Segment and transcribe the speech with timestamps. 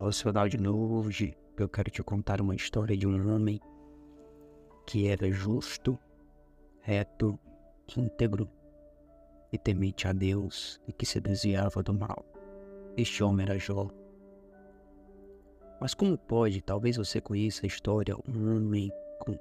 [0.00, 0.10] Ao
[0.48, 3.60] de hoje, eu quero te contar uma história de um homem
[4.86, 5.98] que era justo,
[6.80, 7.36] reto,
[7.96, 8.48] íntegro
[9.52, 12.24] e temente a Deus e que se desviava do mal.
[12.96, 13.88] Este homem era Jó.
[15.80, 19.36] Mas como pode, talvez você conheça a história, um homem com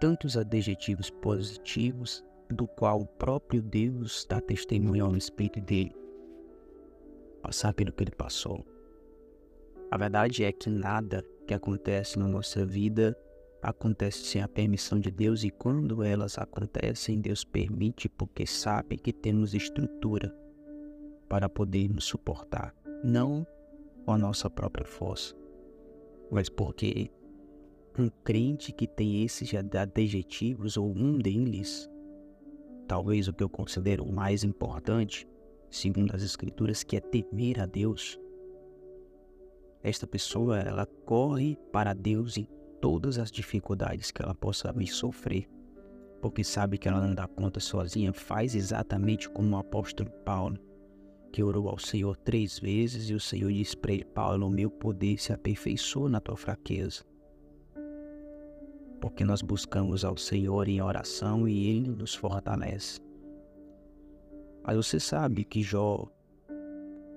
[0.00, 5.94] tantos adjetivos positivos, do qual o próprio Deus dá testemunho ao respeito dele,
[7.40, 8.73] passar pelo que ele passou
[9.94, 13.16] a verdade é que nada que acontece na nossa vida
[13.62, 19.12] acontece sem a permissão de Deus e quando elas acontecem, Deus permite porque sabe que
[19.12, 20.36] temos estrutura
[21.28, 23.46] para poder nos suportar, não
[24.04, 25.32] com a nossa própria força,
[26.28, 27.08] mas porque
[27.96, 31.88] um crente que tem esses adjetivos ou um deles,
[32.88, 35.24] talvez o que eu considero mais importante,
[35.70, 38.18] segundo as escrituras, que é temer a Deus,
[39.84, 42.48] esta pessoa ela corre para Deus em
[42.80, 45.46] todas as dificuldades que ela possa vir sofrer,
[46.22, 50.58] porque sabe que ela não dá conta sozinha, faz exatamente como o apóstolo Paulo,
[51.30, 54.70] que orou ao Senhor três vezes e o Senhor disse para ele: Paulo, o meu
[54.70, 57.04] poder se aperfeiçoa na tua fraqueza.
[59.00, 63.00] Porque nós buscamos ao Senhor em oração e Ele nos fortalece.
[64.62, 66.06] Mas você sabe que Jó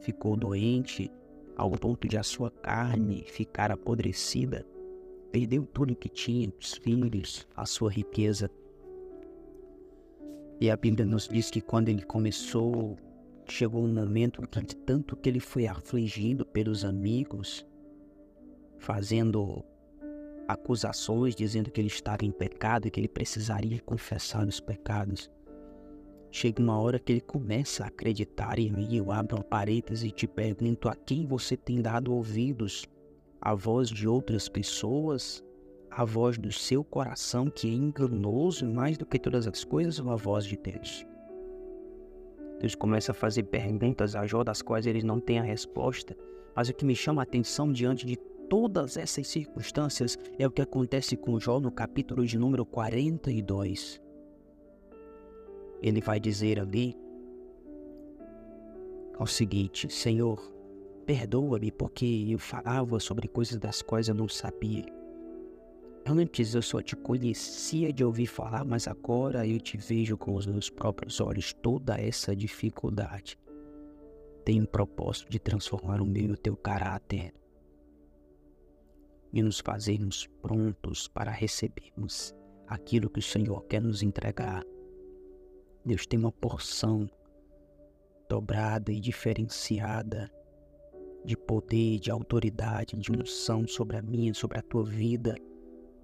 [0.00, 1.10] ficou doente
[1.56, 4.66] ao ponto de a sua carne ficar apodrecida,
[5.30, 8.50] perdeu tudo que tinha, os filhos, a sua riqueza.
[10.60, 12.96] E a Bíblia nos diz que quando ele começou,
[13.48, 17.66] chegou um momento que de tanto que ele foi afligido pelos amigos,
[18.78, 19.64] fazendo
[20.46, 25.30] acusações, dizendo que ele estava em pecado e que ele precisaria confessar os pecados.
[26.36, 28.96] Chega uma hora que ele começa a acreditar em mim.
[28.96, 32.88] Eu abro um parêntese e te pergunto a quem você tem dado ouvidos?
[33.40, 35.44] A voz de outras pessoas?
[35.88, 40.10] A voz do seu coração que é enganoso mais do que todas as coisas ou
[40.10, 41.06] a voz de Deus?
[42.58, 46.16] Deus começa a fazer perguntas a Jó das quais ele não tem a resposta.
[46.56, 48.16] Mas o que me chama a atenção diante de
[48.50, 54.02] todas essas circunstâncias é o que acontece com Jó no capítulo de número 42
[55.82, 56.96] ele vai dizer ali
[59.18, 60.40] o seguinte: Senhor,
[61.06, 64.84] perdoa-me porque eu falava sobre coisas das quais eu não sabia.
[66.06, 70.46] Antes eu só te conhecia de ouvir falar, mas agora eu te vejo com os
[70.46, 71.54] meus próprios olhos.
[71.54, 73.38] Toda essa dificuldade
[74.44, 77.32] tem o propósito de transformar o meu e o teu caráter
[79.32, 82.34] e nos fazermos prontos para recebermos
[82.66, 84.62] aquilo que o Senhor quer nos entregar
[85.84, 87.08] Deus tem uma porção
[88.28, 90.30] dobrada e diferenciada
[91.24, 95.34] de poder, de autoridade, de unção sobre a minha, sobre a tua vida.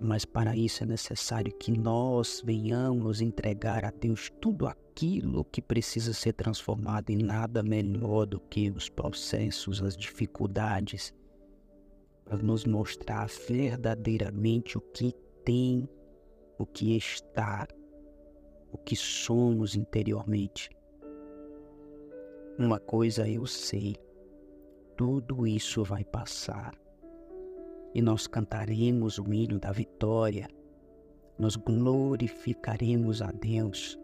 [0.00, 6.12] Mas para isso é necessário que nós venhamos entregar a Deus tudo aquilo que precisa
[6.12, 11.14] ser transformado em nada melhor do que os processos, as dificuldades,
[12.24, 15.88] para nos mostrar verdadeiramente o que tem,
[16.58, 17.66] o que está
[18.76, 20.68] o que somos interiormente.
[22.58, 23.96] Uma coisa eu sei,
[24.94, 26.74] tudo isso vai passar
[27.94, 30.46] e nós cantaremos o hino da vitória,
[31.38, 33.98] nós glorificaremos a Deus.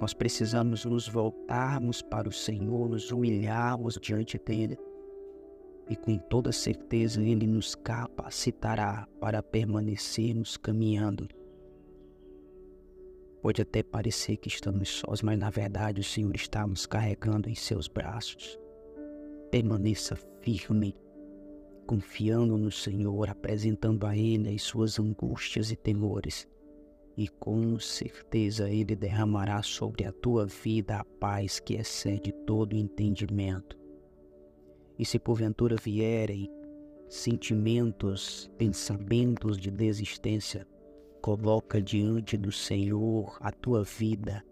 [0.00, 4.78] Nós precisamos nos voltarmos para o Senhor, nos humilharmos diante dEle
[5.90, 11.28] e com toda certeza Ele nos capacitará para permanecermos caminhando
[13.40, 17.54] Pode até parecer que estamos sós, mas na verdade o Senhor está nos carregando em
[17.54, 18.58] seus braços.
[19.50, 20.96] Permaneça firme,
[21.86, 26.48] confiando no Senhor, apresentando a Ele as suas angústias e temores.
[27.16, 33.78] E com certeza Ele derramará sobre a tua vida a paz que excede todo entendimento.
[34.98, 36.50] E se porventura vierem
[37.08, 40.66] sentimentos, pensamentos de desistência,
[41.20, 44.44] Coloca diante do Senhor a tua vida,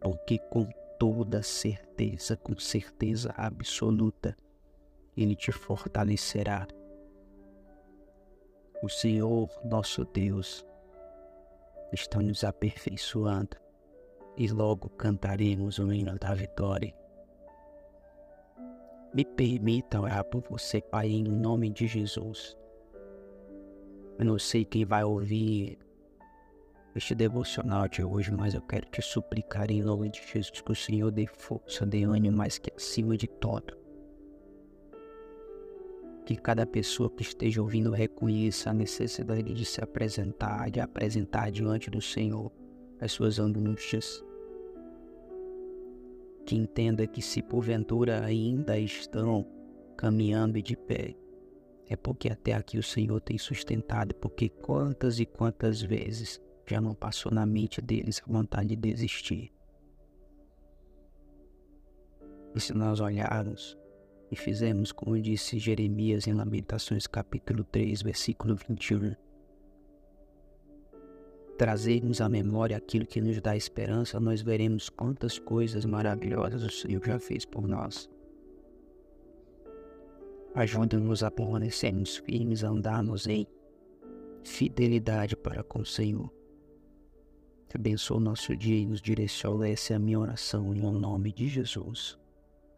[0.00, 0.66] porque com
[0.98, 4.36] toda certeza, com certeza absoluta,
[5.16, 6.66] Ele te fortalecerá.
[8.82, 10.64] O Senhor, nosso Deus,
[11.92, 13.56] está nos aperfeiçoando
[14.36, 16.94] e logo cantaremos o hino da vitória.
[19.14, 22.56] Me permita orar por você, Pai, em nome de Jesus.
[24.18, 25.78] Eu não sei quem vai ouvir
[26.98, 30.74] este devocional de hoje, mas eu quero te suplicar em nome de Jesus que o
[30.74, 33.76] Senhor dê força, dê ânimo, mas que acima de tudo,
[36.24, 41.88] Que cada pessoa que esteja ouvindo reconheça a necessidade de se apresentar, de apresentar diante
[41.88, 42.50] do Senhor
[43.00, 44.24] as suas angústias.
[46.44, 49.46] Que entenda que se porventura ainda estão
[49.96, 51.14] caminhando de pé,
[51.88, 56.94] é porque até aqui o Senhor tem sustentado, porque quantas e quantas vezes já não
[56.94, 59.52] passou na mente deles a vontade de desistir.
[62.54, 63.76] E se nós olharmos
[64.30, 69.14] e fizermos como disse Jeremias em Lamentações capítulo 3, versículo 21,
[71.56, 77.04] trazermos à memória aquilo que nos dá esperança, nós veremos quantas coisas maravilhosas o Senhor
[77.04, 78.10] já fez por nós.
[80.54, 83.46] Ajuda-nos a permanecermos firmes, a andarmos em
[84.42, 86.32] fidelidade para com o Senhor.
[87.74, 89.68] Abençoa o nosso dia e nos direciona.
[89.68, 92.18] Essa é a minha oração em nome de Jesus.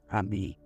[0.09, 0.57] Amém.